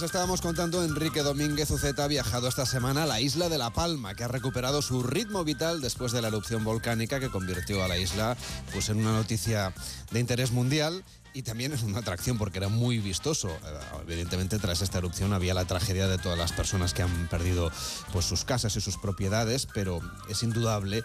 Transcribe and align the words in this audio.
les 0.00 0.04
estábamos 0.04 0.40
contando, 0.40 0.84
Enrique 0.84 1.24
Domínguez 1.24 1.68
Uceta 1.72 2.04
ha 2.04 2.06
viajado 2.06 2.46
esta 2.46 2.64
semana 2.66 3.02
a 3.02 3.06
la 3.06 3.20
isla 3.20 3.48
de 3.48 3.58
La 3.58 3.70
Palma, 3.70 4.14
que 4.14 4.22
ha 4.22 4.28
recuperado 4.28 4.80
su 4.80 5.02
ritmo 5.02 5.42
vital 5.42 5.80
después 5.80 6.12
de 6.12 6.22
la 6.22 6.28
erupción 6.28 6.62
volcánica 6.62 7.18
que 7.18 7.30
convirtió 7.30 7.82
a 7.82 7.88
la 7.88 7.98
isla 7.98 8.36
pues, 8.72 8.90
en 8.90 8.98
una 8.98 9.10
noticia 9.12 9.74
de 10.12 10.20
interés 10.20 10.52
mundial 10.52 11.02
y 11.38 11.42
también 11.42 11.72
es 11.72 11.84
una 11.84 12.00
atracción 12.00 12.36
porque 12.36 12.58
era 12.58 12.66
muy 12.66 12.98
vistoso. 12.98 13.48
Eh, 13.48 13.80
evidentemente 14.08 14.58
tras 14.58 14.82
esta 14.82 14.98
erupción 14.98 15.32
había 15.32 15.54
la 15.54 15.66
tragedia 15.66 16.08
de 16.08 16.18
todas 16.18 16.36
las 16.36 16.50
personas 16.50 16.94
que 16.94 17.02
han 17.02 17.28
perdido 17.28 17.70
pues, 18.12 18.24
sus 18.24 18.44
casas 18.44 18.74
y 18.74 18.80
sus 18.80 18.96
propiedades, 18.96 19.68
pero 19.72 20.00
es 20.28 20.42
indudable 20.42 21.04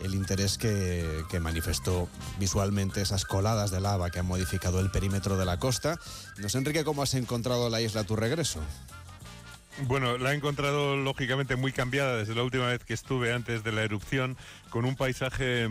el 0.00 0.14
interés 0.14 0.56
que, 0.56 1.24
manifestó 1.40 2.08
visualmente 2.38 3.02
esas 3.02 3.24
coladas 3.24 3.72
de 3.72 3.80
lava 3.80 4.10
que 4.10 4.20
han 4.20 4.26
modificado 4.26 4.78
el 4.78 4.92
perímetro 4.92 5.36
de 5.36 5.46
la 5.46 5.58
costa. 5.58 5.98
No 6.38 6.48
sé, 6.48 6.58
Enrique, 6.58 6.84
¿cómo 6.84 7.02
has 7.02 7.14
encontrado 7.14 7.68
la 7.68 7.80
isla 7.80 8.02
a 8.02 8.04
tu 8.04 8.14
regreso? 8.14 8.60
Bueno, 9.80 10.18
la 10.18 10.32
he 10.32 10.36
encontrado 10.36 10.96
lógicamente 10.96 11.56
muy 11.56 11.72
cambiada 11.72 12.18
desde 12.18 12.34
la 12.34 12.42
última 12.42 12.66
vez 12.66 12.84
que 12.84 12.92
estuve 12.92 13.32
antes 13.32 13.64
de 13.64 13.72
la 13.72 13.82
erupción, 13.82 14.36
con 14.68 14.84
un 14.84 14.96
paisaje 14.96 15.68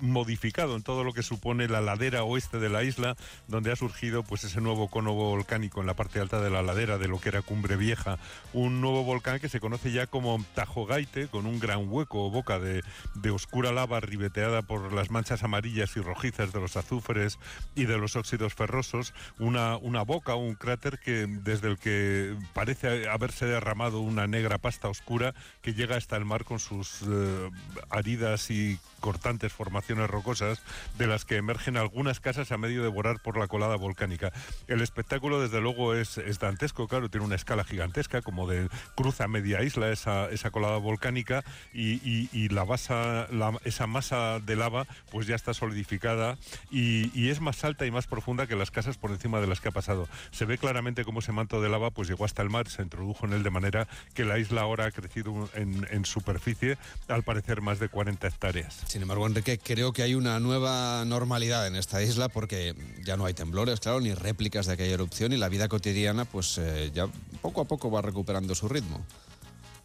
modificado 0.00 0.74
en 0.76 0.82
todo 0.82 1.04
lo 1.04 1.12
que 1.12 1.22
supone 1.22 1.68
la 1.68 1.80
ladera 1.80 2.24
oeste 2.24 2.58
de 2.58 2.68
la 2.68 2.82
isla, 2.82 3.16
donde 3.46 3.70
ha 3.70 3.76
surgido 3.76 4.24
pues 4.24 4.42
ese 4.42 4.60
nuevo 4.60 4.88
cono 4.88 5.14
volcánico 5.14 5.80
en 5.80 5.86
la 5.86 5.94
parte 5.94 6.18
alta 6.20 6.40
de 6.40 6.50
la 6.50 6.62
ladera 6.62 6.98
de 6.98 7.06
lo 7.06 7.20
que 7.20 7.28
era 7.28 7.40
Cumbre 7.40 7.76
Vieja, 7.76 8.18
un 8.52 8.80
nuevo 8.80 9.04
volcán 9.04 9.38
que 9.38 9.48
se 9.48 9.60
conoce 9.60 9.92
ya 9.92 10.08
como 10.08 10.44
Tajogaite, 10.54 11.28
con 11.28 11.46
un 11.46 11.60
gran 11.60 11.88
hueco 11.88 12.26
o 12.26 12.30
boca 12.30 12.58
de, 12.58 12.82
oscura 13.30 13.72
lava 13.72 14.00
ribeteada 14.00 14.62
por 14.62 14.92
las 14.92 15.10
manchas 15.10 15.42
amarillas 15.44 15.96
y 15.96 16.00
rojizas 16.00 16.52
de 16.52 16.60
los 16.60 16.76
azufres 16.76 17.38
y 17.74 17.84
de 17.84 17.98
los 17.98 18.16
óxidos 18.16 18.54
ferrosos, 18.54 19.14
una, 19.38 19.76
una 19.76 20.02
boca, 20.02 20.34
un 20.34 20.54
cráter 20.54 20.98
que 20.98 21.26
desde 21.28 21.68
el 21.68 21.78
que 21.78 22.36
parece 22.52 23.08
haber 23.08 23.32
se 23.36 23.44
ha 23.44 23.48
derramado 23.48 24.00
una 24.00 24.26
negra 24.26 24.58
pasta 24.58 24.88
oscura 24.88 25.34
que 25.60 25.74
llega 25.74 25.96
hasta 25.96 26.16
el 26.16 26.24
mar 26.24 26.44
con 26.44 26.58
sus 26.58 27.02
eh, 27.02 27.50
aridas 27.90 28.50
y 28.50 28.78
cortantes 29.00 29.52
formaciones 29.52 30.08
rocosas 30.08 30.62
de 30.96 31.06
las 31.06 31.24
que 31.24 31.36
emergen 31.36 31.76
algunas 31.76 32.18
casas 32.18 32.50
a 32.50 32.56
medio 32.58 32.82
devorar 32.82 33.20
por 33.20 33.36
la 33.36 33.46
colada 33.46 33.76
volcánica. 33.76 34.32
El 34.68 34.80
espectáculo 34.80 35.40
desde 35.40 35.60
luego 35.60 35.94
es, 35.94 36.18
dantesco, 36.40 36.88
claro, 36.88 37.10
tiene 37.10 37.26
una 37.26 37.36
escala 37.36 37.62
gigantesca 37.64 38.22
como 38.22 38.48
de 38.48 38.68
cruza 38.94 39.28
media 39.28 39.62
isla 39.62 39.90
esa, 39.90 40.30
esa 40.30 40.50
colada 40.50 40.78
volcánica 40.78 41.44
y, 41.74 42.48
la, 42.48 42.64
basa, 42.64 43.28
esa 43.64 43.86
masa 43.86 44.40
de 44.40 44.56
lava 44.56 44.86
pues 45.10 45.26
ya 45.26 45.34
está 45.34 45.52
solidificada 45.52 46.38
y, 46.70 47.10
y 47.18 47.28
es 47.28 47.40
más 47.40 47.62
alta 47.64 47.84
y 47.84 47.90
más 47.90 48.06
profunda 48.06 48.46
que 48.46 48.56
las 48.56 48.70
casas 48.70 48.96
por 48.96 49.10
encima 49.10 49.40
de 49.40 49.46
las 49.46 49.60
que 49.60 49.68
ha 49.68 49.72
pasado. 49.72 50.08
Se 50.30 50.46
ve 50.46 50.56
claramente 50.56 51.04
cómo 51.04 51.18
ese 51.18 51.32
manto 51.32 51.60
de 51.60 51.68
lava 51.68 51.90
pues 51.90 52.08
llegó 52.08 52.24
hasta 52.24 52.42
el 52.42 52.50
mar, 52.50 52.68
se 52.68 52.82
introdujo 52.82 53.25
él, 53.32 53.42
de 53.42 53.50
manera 53.50 53.88
que 54.14 54.24
la 54.24 54.38
isla 54.38 54.62
ahora 54.62 54.86
ha 54.86 54.90
crecido 54.90 55.48
en, 55.54 56.04
superficie, 56.04 56.78
al 57.08 57.22
parecer 57.22 57.60
más 57.60 57.78
de 57.78 57.88
40 57.88 58.26
hectáreas. 58.26 58.82
Sin 58.86 59.02
embargo, 59.02 59.26
Enrique, 59.26 59.58
creo 59.58 59.92
que 59.92 60.02
hay 60.02 60.14
una 60.14 60.38
nueva 60.40 61.04
normalidad 61.04 61.66
en 61.66 61.76
esta 61.76 62.02
isla 62.02 62.28
porque 62.28 62.74
ya 63.04 63.16
no 63.16 63.26
hay 63.26 63.34
temblores, 63.34 63.80
claro, 63.80 64.00
ni 64.00 64.14
réplicas 64.14 64.66
de 64.66 64.74
aquella 64.74 64.94
erupción 64.94 65.32
y 65.32 65.36
la 65.36 65.48
vida 65.48 65.68
cotidiana 65.68 66.24
pues 66.24 66.58
eh, 66.58 66.90
ya 66.94 67.08
poco 67.42 67.60
a 67.60 67.64
poco 67.64 67.90
va 67.90 68.02
recuperando 68.02 68.54
su 68.54 68.68
ritmo. 68.68 69.04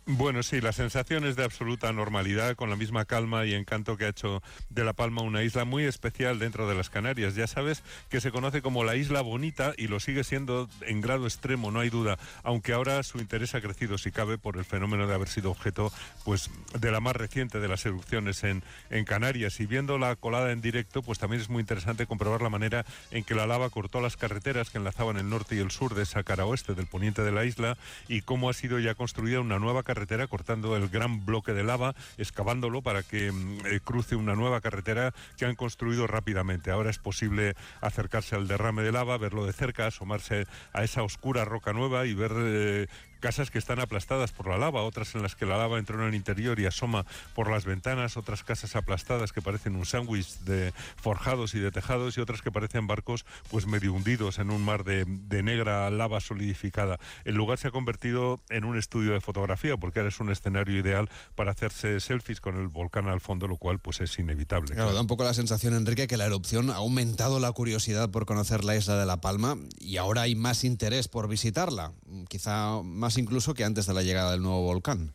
Bueno, 0.08 0.42
sí, 0.42 0.62
la 0.62 0.72
sensación 0.72 1.26
es 1.26 1.36
de 1.36 1.44
absoluta 1.44 1.94
normalidad, 1.94 2.56
con 2.56 2.72
la 2.72 2.76
misma 2.76 3.06
calma 3.06 3.46
y 3.46 3.54
encanto 3.54 3.98
que 3.98 4.06
ha 4.06 4.10
hecho 4.10 4.42
de 4.72 4.84
La 4.84 4.94
Palma 4.94 5.22
una 5.22 5.44
isla 5.44 5.64
muy 5.64 5.84
especial 5.84 6.40
dentro 6.40 6.68
de 6.68 6.74
las 6.74 6.90
Canarias. 6.90 7.36
Ya 7.36 7.46
sabes 7.46 7.84
que 8.10 8.20
se 8.20 8.32
conoce 8.32 8.64
como 8.64 8.84
la 8.84 8.96
isla 8.96 9.22
bonita 9.22 9.74
y 9.78 9.88
lo 9.88 10.00
sigue 10.00 10.24
siendo 10.24 10.68
en 10.82 11.02
grado 11.02 11.28
extremo, 11.28 11.70
no 11.70 11.82
hay 11.82 11.92
duda, 11.92 12.18
aunque 12.42 12.74
ahora 12.74 13.04
su 13.04 13.20
interés 13.20 13.54
ha 13.54 13.62
crecido, 13.62 14.00
si 14.00 14.12
cabe, 14.12 14.40
por 14.40 14.58
el 14.58 14.66
fenómeno 14.66 15.06
de 15.06 15.14
haber 15.14 15.28
sido 15.28 15.52
objeto 15.52 15.94
pues, 16.26 16.50
de 16.80 16.92
la 16.92 17.00
más 17.00 17.16
reciente 17.16 17.60
de 17.60 17.68
las 17.68 17.86
erupciones 17.86 18.44
en, 18.44 18.64
en 18.90 19.06
Canarias. 19.06 19.60
Y 19.60 19.68
viendo 19.68 20.00
la 20.00 20.16
colada 20.16 20.52
en 20.52 20.62
directo, 20.62 21.04
pues 21.04 21.20
también 21.20 21.44
es 21.44 21.50
muy 21.50 21.62
interesante 21.62 22.08
comprobar 22.08 22.42
la 22.42 22.50
manera 22.50 22.86
en 23.12 23.24
que 23.24 23.36
la 23.36 23.46
lava 23.46 23.70
cortó 23.70 24.02
las 24.02 24.18
carreteras 24.18 24.72
que 24.72 24.80
enlazaban 24.80 25.18
el 25.18 25.30
norte 25.30 25.56
y 25.56 25.60
el 25.60 25.70
sur 25.70 25.94
de 25.94 26.04
esa 26.04 26.24
cara 26.24 26.46
oeste 26.46 26.74
del 26.74 26.88
poniente 26.88 27.22
de 27.22 27.32
la 27.32 27.46
isla 27.46 27.78
y 28.08 28.22
cómo 28.24 28.50
ha 28.50 28.54
sido 28.54 28.80
ya 28.80 28.96
construida 28.96 29.42
una 29.42 29.60
nueva 29.60 29.84
carretera 29.94 30.28
cortando 30.28 30.78
el 30.78 30.88
gran 30.88 31.26
bloque 31.26 31.52
de 31.52 31.66
lava, 31.66 31.96
excavándolo 32.18 32.82
para 32.82 33.04
que 33.04 33.30
mm, 33.30 33.66
eh, 33.66 33.80
cruce 33.84 34.16
una 34.16 34.36
nueva 34.36 34.62
carretera 34.62 35.14
que 35.38 35.46
han 35.46 35.56
construido 35.56 36.08
rápidamente. 36.08 36.72
Ahora 36.72 36.90
es 36.90 36.98
posible 36.98 37.56
acercarse 37.82 38.36
al 38.36 38.48
derrame 38.48 38.84
de 38.84 38.94
lava, 38.94 39.18
verlo 39.18 39.46
de 39.46 39.52
cerca, 39.52 39.88
asomarse 39.88 40.46
a 40.72 40.86
esa 40.86 41.04
oscura 41.04 41.44
roca 41.44 41.74
nueva 41.74 42.06
y 42.06 42.14
ver 42.14 42.32
eh, 42.38 42.88
casas 43.22 43.52
que 43.52 43.60
están 43.60 43.80
aplastadas 43.80 44.34
por 44.34 44.50
la 44.50 44.58
lava, 44.58 44.82
otras 44.82 45.16
en 45.16 45.22
las 45.22 45.36
que 45.36 45.46
la 45.46 45.58
lava 45.58 45.80
entró 45.80 46.02
en 46.02 46.10
el 46.10 46.16
interior 46.16 46.60
y 46.60 46.66
asoma 46.66 47.06
por 47.34 47.50
las 47.50 47.64
ventanas, 47.64 48.18
otras 48.18 48.44
casas 48.44 48.76
aplastadas 48.76 49.32
que 49.32 49.42
parecen 49.42 49.78
un 49.78 49.86
sándwich 49.86 50.40
de 50.40 50.74
forjados 50.98 51.54
y 51.54 51.60
de 51.60 51.72
tejados 51.72 52.18
y 52.18 52.22
otras 52.22 52.42
que 52.42 52.52
parecen 52.52 52.88
barcos 52.88 53.26
pues 53.50 53.68
medio 53.68 53.94
hundidos 53.94 54.40
en 54.40 54.50
un 54.50 54.66
mar 54.66 54.84
de, 54.84 55.06
negra 55.42 55.90
lava 55.90 56.20
solidificada. 56.20 57.00
El 57.24 57.36
lugar 57.36 57.58
se 57.58 57.70
ha 57.70 57.72
convertido 57.72 58.42
en 58.50 58.66
un 58.66 58.78
estudio 58.78 59.14
de 59.14 59.22
fotografía 59.22 59.78
porque 59.78 60.00
ahora 60.00 60.10
es 60.10 60.20
un 60.20 60.32
escenario 60.32 60.78
ideal 60.78 61.10
para 61.36 61.52
hacerse 61.52 62.00
selfies 62.00 62.42
con 62.42 62.58
el 62.58 62.68
volcán 62.68 63.08
al 63.08 63.22
fondo, 63.22 63.48
lo 63.48 63.58
cual 63.58 63.80
pues 63.80 64.02
es 64.02 64.18
inevitable. 64.20 64.74
Claro, 64.76 64.94
da 64.94 65.02
un 65.02 65.08
poco 65.08 65.24
la 65.24 65.34
sensación, 65.34 65.76
Enrique, 65.76 66.08
que 66.08 66.18
la 66.18 66.26
erupción 66.26 66.70
ha 66.70 66.76
aumentado 66.76 67.40
la 67.40 67.52
curiosidad 67.52 68.10
por 68.10 68.26
conocer 68.26 68.64
la 68.64 68.76
isla 68.76 68.98
de 68.98 69.06
La 69.06 69.22
Palma 69.22 69.58
y 69.80 69.98
ahora 69.98 70.24
hay 70.24 70.36
más 70.36 70.64
interés 70.64 71.08
por 71.08 71.28
visitarla, 71.28 71.94
quizá 72.28 72.82
más 72.84 73.11
incluso 73.18 73.54
que 73.54 73.64
antes 73.64 73.86
de 73.86 73.94
la 73.94 74.04
llegada 74.04 74.32
del 74.32 74.42
nuevo 74.42 74.62
volcán. 74.62 75.14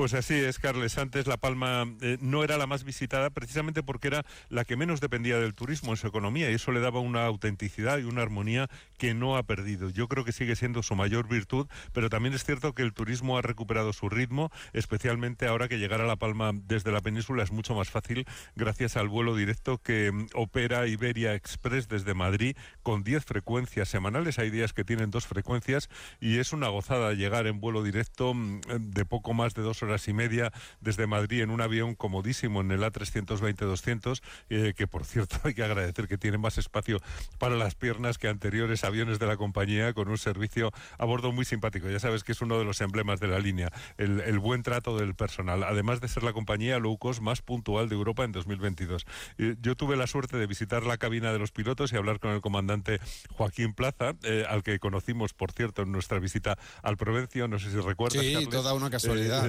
Pues 0.00 0.14
así 0.14 0.32
es, 0.32 0.58
Carles. 0.58 0.96
Antes 0.96 1.26
La 1.26 1.36
Palma 1.36 1.84
eh, 2.00 2.16
no 2.22 2.42
era 2.42 2.56
la 2.56 2.66
más 2.66 2.84
visitada 2.84 3.28
precisamente 3.28 3.82
porque 3.82 4.08
era 4.08 4.24
la 4.48 4.64
que 4.64 4.74
menos 4.74 5.02
dependía 5.02 5.38
del 5.38 5.52
turismo 5.52 5.90
en 5.90 5.98
su 5.98 6.06
economía 6.06 6.50
y 6.50 6.54
eso 6.54 6.72
le 6.72 6.80
daba 6.80 7.00
una 7.00 7.26
autenticidad 7.26 7.98
y 7.98 8.04
una 8.04 8.22
armonía 8.22 8.70
que 8.96 9.12
no 9.12 9.36
ha 9.36 9.42
perdido. 9.42 9.90
Yo 9.90 10.08
creo 10.08 10.24
que 10.24 10.32
sigue 10.32 10.56
siendo 10.56 10.82
su 10.82 10.96
mayor 10.96 11.28
virtud, 11.28 11.68
pero 11.92 12.08
también 12.08 12.32
es 12.32 12.44
cierto 12.44 12.74
que 12.74 12.80
el 12.80 12.94
turismo 12.94 13.36
ha 13.36 13.42
recuperado 13.42 13.92
su 13.92 14.08
ritmo, 14.08 14.50
especialmente 14.72 15.46
ahora 15.46 15.68
que 15.68 15.78
llegar 15.78 16.00
a 16.00 16.06
La 16.06 16.16
Palma 16.16 16.52
desde 16.54 16.92
la 16.92 17.02
península 17.02 17.42
es 17.42 17.52
mucho 17.52 17.74
más 17.74 17.90
fácil 17.90 18.24
gracias 18.56 18.96
al 18.96 19.10
vuelo 19.10 19.36
directo 19.36 19.76
que 19.76 20.12
mm, 20.12 20.28
opera 20.32 20.86
Iberia 20.86 21.34
Express 21.34 21.88
desde 21.88 22.14
Madrid 22.14 22.56
con 22.82 23.04
10 23.04 23.26
frecuencias 23.26 23.90
semanales. 23.90 24.38
Hay 24.38 24.48
días 24.48 24.72
que 24.72 24.82
tienen 24.82 25.10
dos 25.10 25.26
frecuencias 25.26 25.90
y 26.20 26.38
es 26.38 26.54
una 26.54 26.68
gozada 26.68 27.12
llegar 27.12 27.46
en 27.46 27.60
vuelo 27.60 27.82
directo 27.82 28.32
mm, 28.32 28.60
de 28.78 29.04
poco 29.04 29.34
más 29.34 29.52
de 29.52 29.60
dos 29.60 29.82
horas 29.82 29.89
horas 29.90 30.06
y 30.08 30.12
media 30.12 30.52
desde 30.80 31.06
Madrid 31.06 31.42
en 31.42 31.50
un 31.50 31.60
avión 31.60 31.94
comodísimo 31.94 32.60
en 32.60 32.70
el 32.70 32.82
A320-200, 32.82 34.22
eh, 34.48 34.72
que 34.76 34.86
por 34.86 35.04
cierto 35.04 35.36
hay 35.44 35.54
que 35.54 35.64
agradecer 35.64 36.06
que 36.06 36.16
tiene 36.16 36.38
más 36.38 36.58
espacio 36.58 37.00
para 37.38 37.56
las 37.56 37.74
piernas 37.74 38.18
que 38.18 38.28
anteriores 38.28 38.84
aviones 38.84 39.18
de 39.18 39.26
la 39.26 39.36
compañía, 39.36 39.92
con 39.92 40.08
un 40.08 40.18
servicio 40.18 40.72
a 40.98 41.04
bordo 41.04 41.32
muy 41.32 41.44
simpático. 41.44 41.90
Ya 41.90 41.98
sabes 41.98 42.24
que 42.24 42.32
es 42.32 42.40
uno 42.40 42.58
de 42.58 42.64
los 42.64 42.80
emblemas 42.80 43.20
de 43.20 43.28
la 43.28 43.38
línea, 43.38 43.70
el, 43.98 44.38
buen 44.38 44.62
trato 44.62 44.96
del 44.96 45.14
personal, 45.14 45.64
además 45.64 46.00
de 46.00 46.08
ser 46.08 46.22
la 46.22 46.32
compañía 46.32 46.78
low 46.78 46.96
cost 46.96 47.20
más 47.20 47.42
puntual 47.42 47.88
de 47.88 47.94
Europa 47.94 48.24
en 48.24 48.32
2022. 48.32 49.06
yo 49.60 49.74
tuve 49.74 49.96
la 49.96 50.06
suerte 50.06 50.38
de 50.38 50.46
visitar 50.46 50.84
la 50.84 50.96
cabina 50.96 51.32
de 51.32 51.38
los 51.38 51.50
pilotos 51.50 51.92
y 51.92 51.96
hablar 51.96 52.20
con 52.20 52.30
el 52.30 52.40
comandante 52.40 53.00
Joaquín 53.32 53.74
Plaza, 53.74 54.14
eh, 54.22 54.46
al 54.48 54.62
que 54.62 54.78
conocimos, 54.78 55.34
por 55.34 55.52
cierto, 55.52 55.82
en 55.82 55.92
nuestra 55.92 56.18
visita 56.20 56.58
al 56.82 56.96
Provencio, 56.96 57.48
no 57.48 57.58
sé 57.58 57.70
si 57.70 57.76
recuerdas. 57.76 58.22
Sí, 58.24 58.46
toda 58.50 58.72
una 58.72 58.88
casualidad. 58.88 59.48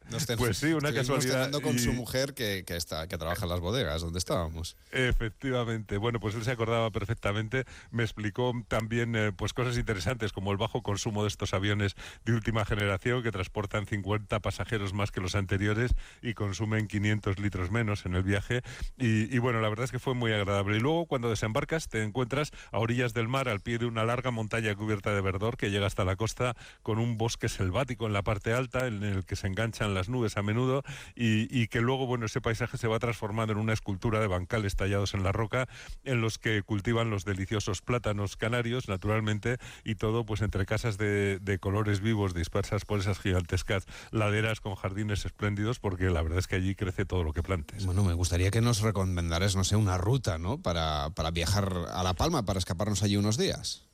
Pues 0.37 0.57
sí, 0.57 0.73
una 0.73 0.93
casualidad. 0.93 1.51
con 1.61 1.77
su 1.79 1.93
mujer 1.93 2.33
que, 2.33 2.63
que, 2.65 2.75
está, 2.75 3.07
que 3.07 3.17
trabaja 3.17 3.43
en 3.43 3.49
las 3.49 3.59
bodegas 3.59 4.01
donde 4.01 4.19
estábamos. 4.19 4.75
Efectivamente. 4.91 5.97
Bueno, 5.97 6.19
pues 6.19 6.35
él 6.35 6.43
se 6.43 6.51
acordaba 6.51 6.89
perfectamente. 6.91 7.65
Me 7.91 8.03
explicó 8.03 8.53
también 8.67 9.15
eh, 9.15 9.31
pues 9.31 9.53
cosas 9.53 9.77
interesantes 9.77 10.31
como 10.31 10.51
el 10.51 10.57
bajo 10.57 10.81
consumo 10.81 11.23
de 11.23 11.29
estos 11.29 11.53
aviones 11.53 11.95
de 12.25 12.33
última 12.33 12.65
generación 12.65 13.23
que 13.23 13.31
transportan 13.31 13.85
50 13.85 14.39
pasajeros 14.39 14.93
más 14.93 15.11
que 15.11 15.21
los 15.21 15.35
anteriores 15.35 15.91
y 16.21 16.33
consumen 16.33 16.87
500 16.87 17.39
litros 17.39 17.71
menos 17.71 18.05
en 18.05 18.15
el 18.15 18.23
viaje. 18.23 18.61
Y, 18.97 19.33
y 19.33 19.39
bueno, 19.39 19.61
la 19.61 19.69
verdad 19.69 19.85
es 19.85 19.91
que 19.91 19.99
fue 19.99 20.13
muy 20.13 20.31
agradable. 20.33 20.77
Y 20.77 20.79
luego 20.79 21.05
cuando 21.05 21.29
desembarcas 21.29 21.87
te 21.87 22.03
encuentras 22.03 22.51
a 22.71 22.79
orillas 22.79 23.13
del 23.13 23.27
mar, 23.27 23.49
al 23.49 23.61
pie 23.61 23.77
de 23.77 23.85
una 23.85 24.03
larga 24.03 24.31
montaña 24.31 24.75
cubierta 24.75 25.13
de 25.13 25.21
verdor 25.21 25.57
que 25.57 25.71
llega 25.71 25.87
hasta 25.87 26.05
la 26.05 26.15
costa 26.15 26.55
con 26.83 26.99
un 26.99 27.17
bosque 27.17 27.49
selvático 27.49 28.07
en 28.07 28.13
la 28.13 28.23
parte 28.23 28.53
alta 28.53 28.87
en 28.87 29.03
el 29.03 29.25
que 29.25 29.35
se 29.35 29.47
enganchan 29.47 29.93
las 29.93 30.00
nubes 30.09 30.37
a 30.37 30.43
menudo 30.43 30.83
y, 31.15 31.67
que 31.67 31.81
luego, 31.81 32.05
bueno, 32.05 32.25
ese 32.25 32.41
paisaje 32.41 32.77
se 32.77 32.87
va 32.87 32.99
transformando 32.99 33.53
en 33.53 33.59
una 33.59 33.73
escultura 33.73 34.19
de 34.19 34.27
bancales 34.27 34.75
tallados 34.75 35.13
en 35.13 35.23
la 35.23 35.31
roca 35.31 35.67
en 36.03 36.21
los 36.21 36.37
que 36.37 36.63
cultivan 36.63 37.09
los 37.09 37.25
deliciosos 37.25 37.81
plátanos 37.81 38.37
canarios, 38.37 38.87
naturalmente, 38.87 39.57
y 39.83 39.95
todo 39.95 40.25
pues 40.25 40.41
entre 40.41 40.65
casas 40.65 40.97
de, 40.97 41.39
colores 41.59 42.01
vivos 42.01 42.33
dispersas 42.33 42.85
por 42.85 42.99
esas 42.99 43.19
gigantescas 43.19 43.85
laderas 44.11 44.61
con 44.61 44.75
jardines 44.75 45.25
espléndidos, 45.25 45.79
porque 45.79 46.09
la 46.09 46.21
verdad 46.21 46.39
es 46.39 46.47
que 46.47 46.55
allí 46.55 46.75
crece 46.75 47.05
todo 47.05 47.23
lo 47.23 47.33
que 47.33 47.43
plantes. 47.43 47.85
Bueno, 47.85 48.03
me 48.03 48.13
gustaría 48.13 48.51
que 48.51 48.61
nos 48.61 48.81
recomendaras, 48.81 49.55
no 49.55 49.63
sé, 49.63 49.75
una 49.75 49.97
ruta, 49.97 50.37
¿no? 50.37 50.61
Para, 50.61 51.11
para 51.11 51.31
viajar 51.31 51.71
a 51.91 52.03
La 52.03 52.13
Palma, 52.13 52.43
para 52.45 52.59
escaparnos 52.59 53.03
allí 53.03 53.17
unos 53.17 53.37
días. 53.37 53.90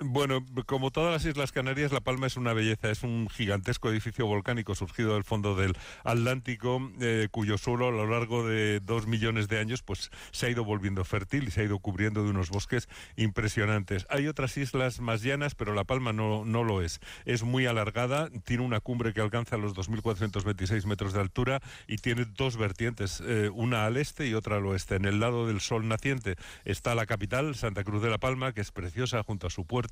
Bueno, 0.00 0.46
como 0.66 0.92
todas 0.92 1.12
las 1.12 1.24
Islas 1.24 1.50
Canarias, 1.50 1.90
La 1.90 2.00
Palma 2.00 2.28
es 2.28 2.36
una 2.36 2.52
belleza, 2.52 2.88
es 2.88 3.02
un 3.02 3.28
gigantesco 3.28 3.90
edificio 3.90 4.26
volcánico 4.26 4.76
surgido 4.76 5.14
del 5.14 5.24
fondo 5.24 5.56
del 5.56 5.76
Atlántico, 6.04 6.92
eh, 7.00 7.26
cuyo 7.32 7.58
suelo 7.58 7.88
a 7.88 7.90
lo 7.90 8.06
largo 8.06 8.46
de 8.46 8.78
dos 8.78 9.08
millones 9.08 9.48
de 9.48 9.58
años 9.58 9.82
pues 9.82 10.12
se 10.30 10.46
ha 10.46 10.50
ido 10.50 10.64
volviendo 10.64 11.04
fértil 11.04 11.48
y 11.48 11.50
se 11.50 11.62
ha 11.62 11.64
ido 11.64 11.80
cubriendo 11.80 12.22
de 12.22 12.30
unos 12.30 12.50
bosques 12.50 12.88
impresionantes. 13.16 14.06
Hay 14.08 14.28
otras 14.28 14.56
islas 14.56 15.00
más 15.00 15.22
llanas, 15.22 15.56
pero 15.56 15.74
La 15.74 15.82
Palma 15.82 16.12
no, 16.12 16.44
no 16.44 16.62
lo 16.62 16.80
es. 16.80 17.00
Es 17.24 17.42
muy 17.42 17.66
alargada, 17.66 18.30
tiene 18.44 18.62
una 18.62 18.78
cumbre 18.78 19.12
que 19.12 19.20
alcanza 19.20 19.56
los 19.56 19.74
2.426 19.74 20.84
metros 20.86 21.12
de 21.12 21.22
altura 21.22 21.60
y 21.88 21.96
tiene 21.96 22.24
dos 22.24 22.56
vertientes, 22.56 23.20
eh, 23.26 23.50
una 23.52 23.84
al 23.84 23.96
este 23.96 24.28
y 24.28 24.34
otra 24.34 24.58
al 24.58 24.66
oeste. 24.66 24.94
En 24.94 25.06
el 25.06 25.18
lado 25.18 25.48
del 25.48 25.60
sol 25.60 25.88
naciente 25.88 26.36
está 26.64 26.94
la 26.94 27.06
capital, 27.06 27.56
Santa 27.56 27.82
Cruz 27.82 28.00
de 28.00 28.10
La 28.10 28.18
Palma, 28.18 28.52
que 28.52 28.60
es 28.60 28.70
preciosa 28.70 29.24
junto 29.24 29.48
a 29.48 29.50
su 29.50 29.66
puerto 29.66 29.87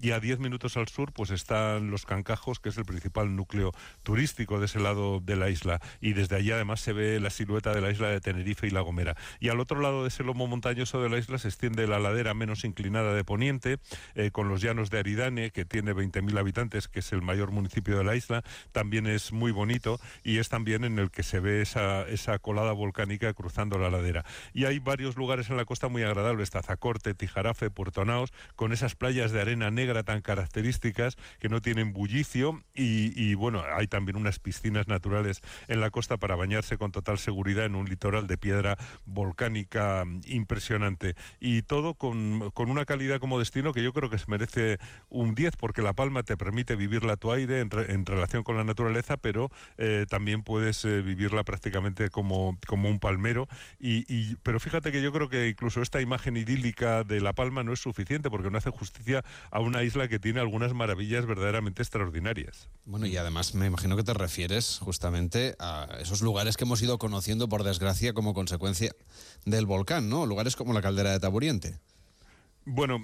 y 0.00 0.10
a 0.10 0.20
10 0.20 0.38
minutos 0.38 0.76
al 0.76 0.88
sur 0.88 1.12
pues 1.12 1.30
están 1.30 1.90
Los 1.90 2.06
Cancajos, 2.06 2.60
que 2.60 2.70
es 2.70 2.78
el 2.78 2.84
principal 2.84 3.36
núcleo 3.36 3.72
turístico 4.02 4.58
de 4.58 4.66
ese 4.66 4.80
lado 4.80 5.20
de 5.20 5.36
la 5.36 5.50
isla 5.50 5.80
y 6.00 6.12
desde 6.12 6.36
allí 6.36 6.50
además 6.50 6.80
se 6.80 6.92
ve 6.92 7.20
la 7.20 7.30
silueta 7.30 7.74
de 7.74 7.80
la 7.80 7.90
isla 7.90 8.08
de 8.08 8.20
Tenerife 8.20 8.66
y 8.66 8.70
La 8.70 8.80
Gomera. 8.80 9.16
Y 9.40 9.48
al 9.48 9.60
otro 9.60 9.80
lado 9.80 10.02
de 10.02 10.08
ese 10.08 10.24
lomo 10.24 10.46
montañoso 10.46 11.02
de 11.02 11.08
la 11.08 11.18
isla 11.18 11.38
se 11.38 11.48
extiende 11.48 11.86
la 11.86 11.98
ladera 11.98 12.34
menos 12.34 12.64
inclinada 12.64 13.14
de 13.14 13.24
Poniente, 13.24 13.78
eh, 14.14 14.30
con 14.30 14.48
los 14.48 14.60
llanos 14.60 14.90
de 14.90 14.98
Aridane, 14.98 15.50
que 15.50 15.64
tiene 15.64 15.94
20.000 15.94 16.38
habitantes, 16.38 16.88
que 16.88 17.00
es 17.00 17.12
el 17.12 17.22
mayor 17.22 17.50
municipio 17.50 17.96
de 17.96 18.04
la 18.04 18.16
isla, 18.16 18.42
también 18.72 19.06
es 19.06 19.32
muy 19.32 19.52
bonito 19.52 20.00
y 20.22 20.38
es 20.38 20.48
también 20.48 20.84
en 20.84 20.98
el 20.98 21.10
que 21.10 21.22
se 21.22 21.40
ve 21.40 21.62
esa, 21.62 22.02
esa 22.08 22.38
colada 22.38 22.72
volcánica 22.72 23.32
cruzando 23.34 23.78
la 23.78 23.90
ladera. 23.90 24.24
Y 24.52 24.64
hay 24.64 24.78
varios 24.78 25.16
lugares 25.16 25.50
en 25.50 25.56
la 25.56 25.64
costa 25.64 25.88
muy 25.88 26.02
agradables, 26.02 26.50
Tazacorte, 26.50 27.14
Tijarafe, 27.14 27.70
Puerto 27.70 28.04
Naos, 28.04 28.32
con 28.56 28.72
esas 28.72 28.94
playas 28.94 29.32
de 29.34 29.42
arena 29.42 29.70
negra 29.70 30.02
tan 30.02 30.22
características 30.22 31.16
que 31.38 31.50
no 31.50 31.60
tienen 31.60 31.92
bullicio 31.92 32.62
y, 32.74 33.34
bueno, 33.34 33.62
hay 33.76 33.86
también 33.86 34.16
unas 34.16 34.38
piscinas 34.38 34.88
naturales 34.88 35.42
en 35.68 35.80
la 35.80 35.90
costa 35.90 36.16
para 36.16 36.36
bañarse 36.36 36.78
con 36.78 36.92
total 36.92 37.18
seguridad 37.18 37.66
en 37.66 37.74
un 37.74 37.88
litoral 37.88 38.26
de 38.26 38.38
piedra 38.38 38.78
volcánica 39.04 40.04
impresionante. 40.26 41.14
Y 41.40 41.62
todo 41.62 41.94
con, 41.94 42.52
una 42.56 42.84
calidad 42.84 43.20
como 43.20 43.38
destino 43.38 43.72
que 43.72 43.82
yo 43.82 43.92
creo 43.92 44.08
que 44.08 44.18
se 44.18 44.24
merece 44.28 44.78
un 45.10 45.34
10 45.34 45.56
porque 45.56 45.82
La 45.82 45.92
Palma 45.92 46.22
te 46.22 46.36
permite 46.36 46.76
vivirla 46.76 47.14
a 47.14 47.16
tu 47.16 47.32
aire 47.32 47.60
en, 47.60 48.06
relación 48.06 48.42
con 48.42 48.56
la 48.56 48.64
naturaleza, 48.64 49.16
pero 49.16 49.50
eh, 49.76 50.06
también 50.08 50.42
puedes 50.42 50.84
eh, 50.84 51.02
vivirla 51.02 51.42
prácticamente 51.44 52.08
como, 52.08 52.56
como 52.66 52.88
un 52.88 53.00
palmero. 53.00 53.48
Y, 53.78 54.36
pero 54.36 54.60
fíjate 54.60 54.92
que 54.92 55.02
yo 55.02 55.12
creo 55.12 55.28
que 55.28 55.48
incluso 55.48 55.82
esta 55.82 56.00
imagen 56.00 56.36
idílica 56.36 57.02
de 57.02 57.20
La 57.20 57.32
Palma 57.32 57.64
no 57.64 57.72
es 57.72 57.80
suficiente 57.80 58.30
porque 58.30 58.50
no 58.50 58.58
hace 58.58 58.70
justicia 58.70 59.23
a 59.50 59.60
una 59.60 59.82
isla 59.82 60.08
que 60.08 60.18
tiene 60.18 60.40
algunas 60.40 60.74
maravillas 60.74 61.26
verdaderamente 61.26 61.82
extraordinarias. 61.82 62.68
Bueno, 62.84 63.06
y 63.06 63.16
además 63.16 63.54
me 63.54 63.66
imagino 63.66 63.96
que 63.96 64.02
te 64.02 64.14
refieres 64.14 64.78
justamente 64.80 65.54
a 65.58 65.88
esos 66.00 66.22
lugares 66.22 66.56
que 66.56 66.64
hemos 66.64 66.82
ido 66.82 66.98
conociendo, 66.98 67.48
por 67.48 67.64
desgracia, 67.64 68.12
como 68.12 68.34
consecuencia 68.34 68.94
del 69.44 69.66
volcán, 69.66 70.08
¿no? 70.08 70.26
Lugares 70.26 70.56
como 70.56 70.72
la 70.72 70.82
caldera 70.82 71.12
de 71.12 71.20
Taburiente. 71.20 71.78
Bueno, 72.66 72.98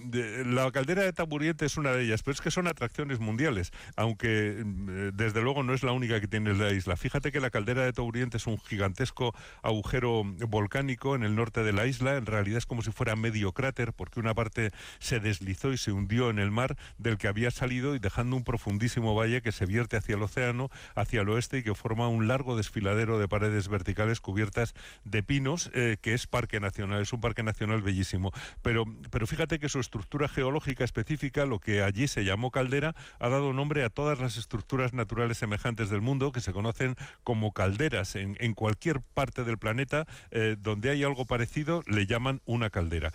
la 0.47 0.71
caldera 0.71 1.03
de 1.03 1.13
Taburiente 1.13 1.67
es 1.67 1.77
una 1.77 1.93
de 1.93 2.05
ellas, 2.05 2.23
pero 2.23 2.33
es 2.33 2.41
que 2.41 2.51
son 2.51 2.67
atracciones 2.67 3.21
mundiales, 3.21 3.73
aunque 3.95 4.63
mm, 4.65 5.11
desde 5.13 5.43
luego 5.43 5.63
no 5.63 5.75
es 5.75 5.83
la 5.83 5.93
única 5.93 6.19
que 6.19 6.27
tiene 6.27 6.55
la 6.55 6.73
isla. 6.73 6.97
Fíjate 6.97 7.31
que 7.31 7.41
la 7.41 7.51
caldera 7.51 7.85
de 7.85 7.93
Taburiente 7.93 8.39
es 8.39 8.47
un 8.47 8.59
gigantesco 8.59 9.35
agujero 9.63 10.25
volcánico 10.49 11.15
en 11.15 11.25
el 11.25 11.37
norte 11.37 11.63
de 11.63 11.75
la 11.75 11.87
isla, 11.87 12.17
en 12.17 12.25
realidad 12.25 12.57
es 12.57 12.65
como 12.65 12.81
si 12.81 12.91
fuera 12.91 13.17
medio 13.17 13.53
cráter, 13.53 13.93
porque 13.93 14.19
una 14.19 14.33
parte 14.35 14.71
se 14.99 15.21
deslizó 15.21 15.73
y 15.75 15.77
se 15.77 15.93
hundió 15.93 16.31
en 16.31 16.39
el 16.39 16.51
mar 16.51 16.79
del 16.97 17.19
que 17.19 17.29
había 17.29 17.51
salido 17.51 17.95
y 17.95 17.99
dejando 17.99 18.37
un 18.37 18.45
profundísimo 18.45 19.15
valle 19.15 19.43
que 19.43 19.53
se 19.53 19.67
vierte 19.67 19.99
hacia 19.99 20.15
el 20.15 20.23
océano, 20.23 20.71
hacia 20.95 21.21
el 21.21 21.29
oeste 21.29 21.59
y 21.59 21.63
que 21.63 21.75
forma 21.75 22.09
un 22.09 22.29
largo 22.29 22.57
desfiladero 22.57 23.19
de 23.19 23.29
paredes 23.29 23.69
verticales 23.69 24.21
cubiertas 24.21 24.75
de 25.05 25.23
pinos, 25.23 25.71
eh, 25.75 25.99
que 26.01 26.15
es 26.15 26.27
parque 26.27 26.61
nacional, 26.61 27.03
es 27.03 27.13
un 27.13 27.21
parque 27.21 27.43
nacional 27.43 27.83
bellísimo. 27.83 28.33
Pero, 28.63 28.87
pero 29.11 29.27
fíjate 29.27 29.50
que 29.59 29.69
su 29.69 29.81
estructura 29.81 30.29
geológica 30.29 30.85
específica, 30.85 31.47
lo 31.47 31.59
que 31.59 31.83
allí 31.83 32.09
se 32.09 32.25
llamó 32.25 32.51
caldera, 32.51 32.95
ha 33.19 33.29
dado 33.29 33.53
nombre 33.53 33.85
a 33.85 33.91
todas 33.91 34.19
las 34.19 34.37
estructuras 34.37 34.93
naturales 34.93 35.39
semejantes 35.39 35.91
del 35.91 36.01
mundo 36.01 36.33
que 36.33 36.41
se 36.41 36.53
conocen 36.53 36.97
como 37.25 37.53
calderas. 37.53 38.17
En, 38.17 38.55
cualquier 38.55 39.01
parte 39.01 39.45
del 39.45 39.59
planeta 39.59 40.07
eh, 40.31 40.57
donde 40.59 40.91
hay 40.91 41.05
algo 41.05 41.25
parecido 41.25 41.83
le 41.87 42.07
llaman 42.07 42.41
una 42.45 42.71
caldera. 42.71 43.13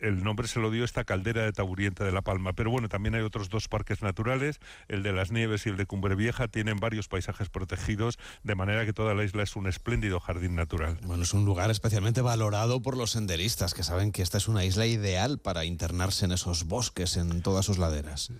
El 0.00 0.22
nombre 0.22 0.48
se 0.48 0.60
lo 0.60 0.70
dio 0.70 0.84
esta 0.84 1.04
caldera 1.04 1.44
de 1.44 1.52
Taburiente 1.52 2.04
de 2.04 2.12
La 2.12 2.22
Palma. 2.22 2.52
Pero 2.52 2.70
bueno, 2.70 2.88
también 2.88 3.14
hay 3.14 3.22
otros 3.22 3.48
dos 3.48 3.68
parques 3.68 4.02
naturales, 4.02 4.60
el 4.88 5.02
de 5.02 5.12
las 5.12 5.30
Nieves 5.30 5.66
y 5.66 5.70
el 5.70 5.76
de 5.76 5.86
Cumbre 5.86 6.14
Vieja, 6.14 6.48
tienen 6.48 6.78
varios 6.78 7.08
paisajes 7.08 7.48
protegidos, 7.48 8.18
de 8.42 8.54
manera 8.54 8.84
que 8.84 8.92
toda 8.92 9.14
la 9.14 9.24
isla 9.24 9.42
es 9.42 9.56
un 9.56 9.66
espléndido 9.66 10.20
jardín 10.20 10.54
natural. 10.54 10.98
Bueno, 11.02 11.22
es 11.22 11.34
un 11.34 11.44
lugar 11.44 11.70
especialmente 11.70 12.20
valorado 12.20 12.82
por 12.82 12.96
los 12.96 13.12
senderistas, 13.12 13.74
que 13.74 13.82
saben 13.82 14.12
que 14.12 14.22
esta 14.22 14.38
es 14.38 14.48
una 14.48 14.64
isla 14.64 14.86
ideal 14.86 15.38
para 15.38 15.64
internarse 15.64 16.24
en 16.24 16.32
esos 16.32 16.64
bosques, 16.64 17.16
en 17.16 17.42
todas 17.42 17.66
sus 17.66 17.78
laderas. 17.78 18.30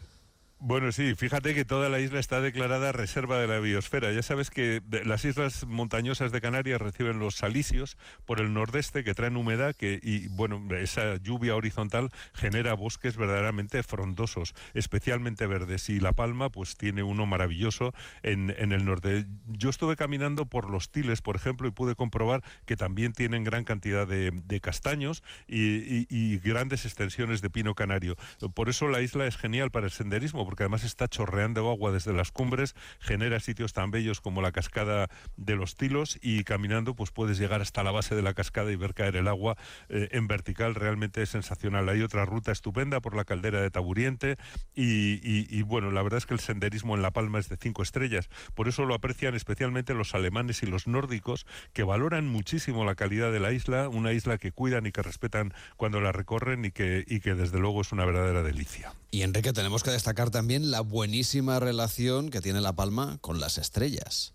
Bueno, 0.61 0.91
sí, 0.91 1.15
fíjate 1.15 1.55
que 1.55 1.65
toda 1.65 1.89
la 1.89 2.01
isla 2.01 2.19
está 2.19 2.41
declarada 2.41 2.91
reserva 2.91 3.39
de 3.39 3.47
la 3.47 3.61
biosfera. 3.61 4.11
Ya 4.11 4.23
sabes 4.23 4.51
que 4.51 4.83
las 5.05 5.25
islas 5.25 5.65
montañosas 5.69 6.33
de 6.33 6.41
Canarias 6.41 6.81
reciben 6.81 7.21
los 7.21 7.37
salicios 7.37 7.97
por 8.27 8.41
el 8.41 8.53
nordeste 8.53 9.05
que 9.05 9.15
traen 9.15 9.37
humedad 9.37 9.77
que, 9.77 10.01
y, 10.03 10.27
bueno, 10.27 10.61
esa 10.75 11.15
lluvia 11.19 11.55
horizontal 11.55 12.11
genera 12.35 12.75
bosques 12.75 13.17
verdaderamente 13.17 13.85
frondosos, 13.85 14.53
especialmente 14.75 15.47
verdes. 15.47 15.89
Y 15.91 16.01
La 16.01 16.13
Palma, 16.13 16.51
pues 16.51 16.77
tiene 16.77 17.05
uno 17.05 17.25
maravilloso 17.25 17.95
en, 18.25 18.53
en 18.59 18.73
el 18.73 18.85
norte. 18.85 19.27
Yo 19.47 19.71
estuve 19.71 19.95
caminando 19.95 20.47
por 20.47 20.71
los 20.71 20.91
Tiles, 20.91 21.23
por 21.23 21.37
ejemplo, 21.37 21.69
y 21.69 21.71
pude 21.71 21.95
comprobar 21.95 22.43
que 22.67 22.77
también 22.77 23.13
tienen 23.13 23.45
gran 23.45 23.63
cantidad 23.63 24.09
de, 24.09 24.33
de 24.33 24.61
castaños 24.61 25.23
y, 25.47 26.09
y 26.11 26.39
grandes 26.41 26.85
extensiones 26.85 27.43
de 27.43 27.49
pino 27.49 27.77
canario. 27.77 28.17
Por 28.55 28.69
eso 28.69 28.89
la 28.89 29.03
isla 29.03 29.29
es 29.29 29.37
genial 29.37 29.71
para 29.71 29.87
el 29.87 29.93
senderismo 29.93 30.48
porque 30.49 30.63
además 30.63 30.83
está 30.83 31.09
chorreando 31.09 31.69
agua 31.69 31.93
desde 31.93 32.15
las 32.15 32.33
cumbres, 32.33 32.75
genera 33.01 33.39
sitios 33.39 33.75
tan 33.75 33.91
bellos 33.91 34.23
como 34.23 34.41
la 34.41 34.51
cascada 34.51 35.11
de 35.37 35.57
los 35.57 35.77
Tilos 35.77 36.19
y 36.23 36.43
caminando 36.43 36.95
pues 36.95 37.11
puedes 37.11 37.37
llegar 37.37 37.61
hasta 37.61 37.83
la 37.83 37.91
base 37.91 38.15
de 38.15 38.23
la 38.23 38.33
cascada 38.33 38.73
y 38.73 38.77
ver 38.77 38.95
caer 38.95 39.17
el 39.17 39.29
agua 39.29 39.59
eh, 39.91 40.09
en 40.13 40.27
vertical, 40.27 40.75
realmente 40.75 41.21
es 41.21 41.29
sensacional. 41.29 41.87
Hay 41.91 42.01
otra 42.01 42.25
ruta 42.25 42.51
estupenda 42.51 43.01
por 43.01 43.15
la 43.15 43.27
caldera 43.27 43.61
de 43.61 43.71
Taburiente 43.71 44.39
y, 44.75 45.61
bueno, 45.65 45.91
la 45.91 46.03
verdad 46.03 46.17
es 46.17 46.25
que 46.25 46.33
el 46.33 46.41
senderismo 46.41 46.95
en 46.95 47.03
La 47.03 47.11
Palma 47.11 47.41
es 47.41 47.51
de 47.51 47.59
cinco 47.59 47.83
estrellas, 47.83 48.31
por 48.55 48.69
eso 48.69 48.87
lo 48.87 48.95
aprecian 48.95 49.35
especialmente 49.35 49.93
los 49.93 50.15
alemanes 50.15 50.63
y 50.63 50.67
los 50.67 50.87
nórdicos 50.87 51.45
que 51.75 51.83
valoran 51.83 52.27
muchísimo 52.27 52.87
la 52.87 52.95
calidad 52.95 53.31
de 53.33 53.41
la 53.41 53.53
isla, 53.53 53.91
una 53.91 54.15
isla 54.15 54.39
que 54.39 54.51
cuidan 54.51 54.87
y 54.87 54.93
que 54.93 55.03
respetan 55.03 55.53
cuando 55.77 56.01
la 56.01 56.11
recorren 56.11 56.65
y 56.65 56.71
que, 56.71 57.05
y 57.07 57.21
que 57.21 57.35
desde 57.35 57.59
luego 57.59 57.83
es 57.83 57.93
una 57.93 58.07
verdadera 58.07 58.43
delicia. 58.43 58.95
Y 59.11 59.23
Enrique, 59.23 59.53
tenemos 59.53 59.83
que 59.83 59.91
destacar 59.91 60.31
también 60.39 60.71
la 60.71 60.83
buenísima 60.83 61.59
relación 61.59 62.31
que 62.31 62.41
tiene 62.41 62.61
La 62.61 62.77
Palma 62.77 63.19
con 63.21 63.41
las 63.41 63.59
estrellas. 63.59 64.35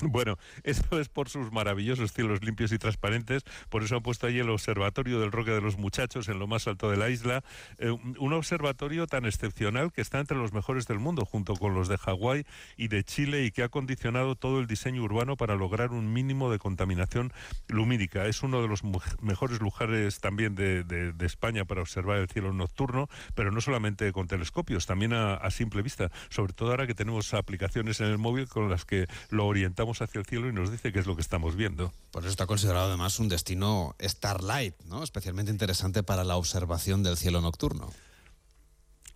Bueno, 0.10 0.38
eso 0.64 1.00
es 1.00 1.08
por 1.08 1.28
sus 1.28 1.52
maravillosos 1.52 2.12
cielos 2.12 2.42
limpios 2.42 2.72
y 2.72 2.78
transparentes, 2.78 3.44
por 3.68 3.82
eso 3.82 3.96
han 3.96 4.02
puesto 4.02 4.26
ahí 4.26 4.38
el 4.38 4.50
Observatorio 4.50 5.20
del 5.20 5.32
Roque 5.32 5.50
de 5.50 5.60
los 5.60 5.78
Muchachos 5.78 6.28
en 6.28 6.38
lo 6.38 6.46
más 6.46 6.66
alto 6.66 6.90
de 6.90 6.96
la 6.96 7.10
isla, 7.10 7.42
eh, 7.78 7.90
un 7.90 8.32
observatorio 8.32 9.06
tan 9.06 9.24
excepcional 9.24 9.92
que 9.92 10.00
está 10.00 10.18
entre 10.18 10.36
los 10.36 10.52
mejores 10.52 10.86
del 10.86 10.98
mundo, 10.98 11.24
junto 11.24 11.54
con 11.54 11.74
los 11.74 11.88
de 11.88 11.98
Hawái 11.98 12.44
y 12.76 12.88
de 12.88 13.04
Chile, 13.04 13.44
y 13.44 13.50
que 13.50 13.62
ha 13.62 13.68
condicionado 13.68 14.34
todo 14.34 14.60
el 14.60 14.66
diseño 14.66 15.02
urbano 15.02 15.36
para 15.36 15.54
lograr 15.54 15.92
un 15.92 16.12
mínimo 16.12 16.50
de 16.50 16.58
contaminación 16.58 17.32
lumínica. 17.68 18.26
Es 18.26 18.42
uno 18.42 18.62
de 18.62 18.68
los 18.68 18.82
mejores 19.20 19.60
lugares 19.60 20.20
también 20.20 20.54
de, 20.54 21.14
España 21.20 21.64
para 21.64 21.80
observar 21.80 22.18
el 22.18 22.28
cielo 22.28 22.52
nocturno, 22.52 23.08
pero 23.34 23.52
no 23.52 23.60
solamente 23.60 24.10
con 24.12 24.26
telescopios, 24.26 24.86
también 24.86 25.12
a 25.12 25.50
simple 25.50 25.82
vista, 25.82 26.10
sobre 26.28 26.52
todo 26.52 26.70
ahora 26.70 26.86
que 26.86 26.94
tenemos 26.94 27.34
aplicaciones 27.34 28.00
en 28.00 28.06
el 28.06 28.18
móvil 28.18 28.48
con 28.48 28.68
las 28.68 28.84
que 28.84 29.06
lo 29.30 29.46
orientamos 29.46 29.89
hacia 29.98 30.20
el 30.20 30.26
cielo 30.26 30.48
y 30.48 30.52
nos 30.52 30.70
dice 30.70 30.92
qué 30.92 30.98
es 31.00 31.06
lo 31.06 31.16
que 31.16 31.22
estamos 31.22 31.56
viendo. 31.56 31.92
Por 32.10 32.22
eso 32.22 32.30
está 32.30 32.46
considerado 32.46 32.88
además 32.88 33.18
un 33.18 33.28
destino 33.28 33.94
Starlight, 34.00 34.74
¿no? 34.86 35.02
especialmente 35.02 35.50
interesante 35.50 36.02
para 36.02 36.24
la 36.24 36.36
observación 36.36 37.02
del 37.02 37.16
cielo 37.16 37.40
nocturno. 37.40 37.90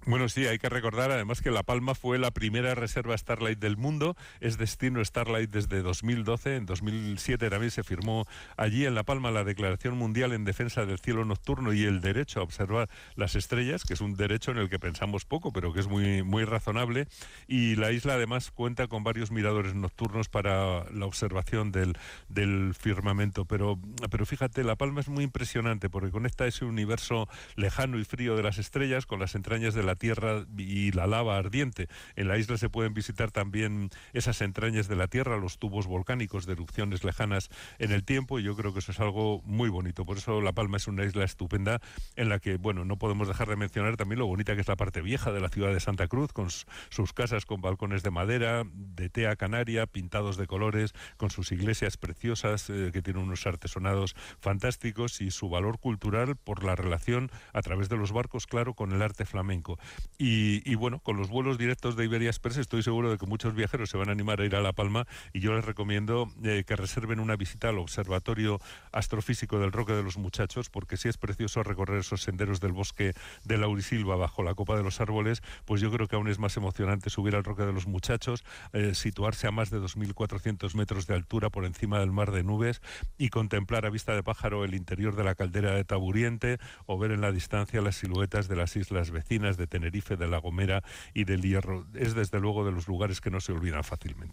Bueno, 0.06 0.28
sí, 0.28 0.46
hay 0.46 0.58
que 0.58 0.68
recordar 0.68 1.10
además 1.10 1.40
que 1.40 1.50
La 1.50 1.62
Palma 1.62 1.94
fue 1.94 2.18
la 2.18 2.30
primera 2.30 2.74
reserva 2.74 3.16
Starlight 3.16 3.58
del 3.58 3.78
mundo, 3.78 4.18
es 4.40 4.58
destino 4.58 5.02
Starlight 5.02 5.48
desde 5.48 5.80
2012, 5.80 6.56
en 6.56 6.66
2007 6.66 7.48
también 7.48 7.70
se 7.70 7.82
firmó 7.82 8.26
allí 8.58 8.84
en 8.84 8.94
La 8.94 9.04
Palma 9.04 9.30
la 9.30 9.44
Declaración 9.44 9.96
Mundial 9.96 10.32
en 10.32 10.44
Defensa 10.44 10.84
del 10.84 10.98
Cielo 10.98 11.24
Nocturno 11.24 11.72
y 11.72 11.84
el 11.84 12.02
derecho 12.02 12.40
a 12.40 12.42
observar 12.42 12.90
las 13.16 13.34
estrellas, 13.34 13.84
que 13.84 13.94
es 13.94 14.02
un 14.02 14.14
derecho 14.14 14.50
en 14.50 14.58
el 14.58 14.68
que 14.68 14.78
pensamos 14.78 15.24
poco, 15.24 15.54
pero 15.54 15.72
que 15.72 15.80
es 15.80 15.88
muy, 15.88 16.22
muy 16.22 16.44
razonable, 16.44 17.08
y 17.48 17.76
la 17.76 17.90
isla 17.90 18.14
además 18.14 18.50
cuenta 18.50 18.88
con 18.88 19.04
varios 19.04 19.30
miradores 19.30 19.74
nocturnos 19.74 20.28
para 20.28 20.84
la 20.90 21.06
observación 21.06 21.72
del, 21.72 21.96
del 22.28 22.74
firmamento, 22.78 23.46
pero, 23.46 23.78
pero 24.10 24.26
fíjate, 24.26 24.64
La 24.64 24.76
Palma 24.76 25.00
es 25.00 25.08
muy 25.08 25.24
impresionante 25.24 25.88
porque 25.88 26.10
conecta 26.10 26.46
ese 26.46 26.66
universo 26.66 27.26
lejano 27.56 27.98
y 27.98 28.04
frío 28.04 28.36
de 28.36 28.42
las 28.42 28.58
estrellas 28.58 29.06
con 29.06 29.18
las 29.18 29.34
entrañas 29.34 29.72
de 29.72 29.82
la 29.82 29.93
tierra 29.96 30.44
y 30.56 30.92
la 30.92 31.06
lava 31.06 31.36
ardiente. 31.36 31.88
En 32.16 32.28
la 32.28 32.38
isla 32.38 32.58
se 32.58 32.68
pueden 32.68 32.94
visitar 32.94 33.30
también 33.30 33.90
esas 34.12 34.40
entrañas 34.40 34.88
de 34.88 34.96
la 34.96 35.08
tierra, 35.08 35.36
los 35.36 35.58
tubos 35.58 35.86
volcánicos 35.86 36.46
de 36.46 36.52
erupciones 36.52 37.04
lejanas 37.04 37.50
en 37.78 37.92
el 37.92 38.04
tiempo, 38.04 38.38
y 38.38 38.42
yo 38.42 38.56
creo 38.56 38.72
que 38.72 38.78
eso 38.80 38.92
es 38.92 39.00
algo 39.00 39.42
muy 39.44 39.68
bonito. 39.68 40.04
Por 40.04 40.18
eso 40.18 40.40
La 40.40 40.52
Palma 40.52 40.76
es 40.76 40.88
una 40.88 41.04
isla 41.04 41.24
estupenda 41.24 41.80
en 42.16 42.28
la 42.28 42.38
que, 42.38 42.56
bueno, 42.56 42.84
no 42.84 42.96
podemos 42.96 43.28
dejar 43.28 43.48
de 43.48 43.56
mencionar 43.56 43.96
también 43.96 44.18
lo 44.18 44.26
bonita 44.26 44.54
que 44.54 44.60
es 44.60 44.68
la 44.68 44.76
parte 44.76 45.00
vieja 45.00 45.32
de 45.32 45.40
la 45.40 45.48
ciudad 45.48 45.72
de 45.72 45.80
Santa 45.80 46.08
Cruz, 46.08 46.32
con 46.32 46.48
sus 46.50 47.12
casas 47.12 47.46
con 47.46 47.60
balcones 47.60 48.02
de 48.02 48.10
madera, 48.10 48.64
de 48.72 49.08
tea 49.08 49.36
canaria, 49.36 49.86
pintados 49.86 50.36
de 50.36 50.46
colores, 50.46 50.92
con 51.16 51.30
sus 51.30 51.52
iglesias 51.52 51.96
preciosas 51.96 52.68
eh, 52.70 52.90
que 52.92 53.02
tienen 53.02 53.22
unos 53.22 53.46
artesonados 53.46 54.14
fantásticos 54.40 55.20
y 55.20 55.30
su 55.30 55.48
valor 55.48 55.78
cultural 55.78 56.36
por 56.36 56.64
la 56.64 56.76
relación 56.76 57.30
a 57.52 57.62
través 57.62 57.88
de 57.88 57.96
los 57.96 58.12
barcos, 58.12 58.46
claro, 58.46 58.74
con 58.74 58.92
el 58.92 59.02
arte 59.02 59.24
flamenco. 59.24 59.78
Y, 60.16 60.74
bueno, 60.76 61.00
con 61.00 61.16
los 61.16 61.28
vuelos 61.28 61.58
directos 61.58 61.96
de 61.96 62.04
Iberia 62.04 62.30
Express 62.30 62.56
estoy 62.58 62.82
seguro 62.82 63.10
de 63.10 63.18
que 63.18 63.26
muchos 63.26 63.54
viajeros 63.54 63.90
se 63.90 63.96
van 63.96 64.08
a 64.08 64.12
animar 64.12 64.40
a 64.40 64.44
ir 64.44 64.54
a 64.54 64.60
La 64.60 64.72
Palma 64.72 65.06
y 65.32 65.40
yo 65.40 65.54
les 65.54 65.64
recomiendo 65.64 66.30
eh, 66.44 66.62
que 66.66 66.76
reserven 66.76 67.18
una 67.18 67.36
visita 67.36 67.68
al 67.68 67.78
Observatorio 67.78 68.60
Astrofísico 68.92 69.58
del 69.58 69.72
Roque 69.72 69.92
de 69.92 70.04
los 70.04 70.16
Muchachos, 70.16 70.70
porque 70.70 70.96
si 70.96 71.08
es 71.08 71.18
precioso 71.18 71.62
recorrer 71.62 71.98
esos 71.98 72.22
senderos 72.22 72.60
del 72.60 72.72
bosque 72.72 73.12
de 73.44 73.58
Laurisilva 73.58 74.16
bajo 74.16 74.42
la 74.42 74.54
copa 74.54 74.76
de 74.76 74.84
los 74.84 75.00
árboles, 75.00 75.42
pues 75.64 75.80
yo 75.80 75.90
creo 75.90 76.06
que 76.06 76.16
aún 76.16 76.28
es 76.28 76.38
más 76.38 76.56
emocionante 76.56 77.10
subir 77.10 77.34
al 77.34 77.44
Roque 77.44 77.64
de 77.64 77.72
los 77.72 77.86
Muchachos, 77.86 78.44
eh, 78.72 78.94
situarse 78.94 79.48
a 79.48 79.50
más 79.50 79.70
de 79.70 79.80
2.400 79.80 80.74
metros 80.74 81.06
de 81.06 81.14
altura 81.14 81.50
por 81.50 81.64
encima 81.64 81.98
del 81.98 82.12
mar 82.12 82.30
de 82.30 82.44
nubes 82.44 82.80
y 83.18 83.30
contemplar 83.30 83.84
a 83.84 83.90
vista 83.90 84.14
de 84.14 84.22
pájaro 84.22 84.64
el 84.64 84.74
interior 84.74 85.16
de 85.16 85.24
la 85.24 85.34
caldera 85.34 85.72
de 85.72 85.84
Taburiente 85.84 86.58
o 86.86 86.98
ver 86.98 87.10
en 87.10 87.20
la 87.20 87.32
distancia 87.32 87.82
las 87.82 87.96
siluetas 87.96 88.48
de 88.48 88.56
las 88.56 88.76
islas 88.76 89.10
vecinas 89.10 89.56
de 89.56 89.66
Tenerife, 89.74 90.16
de 90.16 90.28
La 90.28 90.38
Gomera 90.38 90.84
y 91.14 91.24
del 91.24 91.42
Hierro. 91.42 91.84
Es 91.94 92.14
desde 92.14 92.38
luego 92.38 92.64
de 92.64 92.70
los 92.70 92.86
lugares 92.86 93.20
que 93.20 93.30
no 93.30 93.40
se 93.40 93.50
olvidan 93.50 93.82
fácilmente. 93.82 94.32